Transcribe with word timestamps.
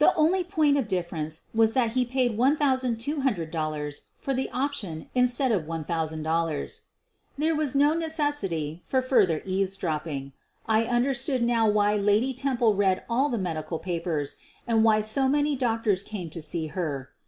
The 0.00 0.12
only 0.16 0.42
point 0.42 0.76
of 0.78 0.88
difference 0.88 1.42
was 1.54 1.74
that 1.74 1.92
he 1.92 2.04
paid 2.04 2.36
$1,200 2.36 4.00
for 4.18 4.34
the 4.34 4.50
option 4.50 5.08
instead 5.14 5.52
of 5.52 5.62
$1,000. 5.62 6.80
There 7.38 7.54
was 7.54 7.74
no 7.76 7.94
necessity 7.94 8.82
for 8.84 9.00
further 9.00 9.40
eavesdrop 9.44 10.02
ping. 10.06 10.32
I 10.66 10.86
understood 10.86 11.44
now 11.44 11.68
why 11.70 11.94
Lady 11.96 12.34
Temple 12.34 12.74
read 12.74 13.04
all 13.08 13.28
the 13.28 13.38
medical 13.38 13.78
papers 13.78 14.38
and 14.66 14.82
why 14.82 15.02
so 15.02 15.28
many 15.28 15.54
doctors 15.54 16.02
came 16.02 16.30
to 16.30 16.42
see 16.42 16.66
her. 16.66 17.10